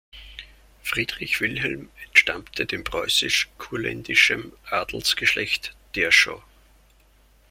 Friedrich 0.81 1.39
Wilhelm 1.41 1.91
entstammte 2.07 2.65
dem 2.65 2.83
preußisch-kurländischem 2.83 4.51
Adelsgeschlecht 4.71 5.75
Derschau. 5.93 6.43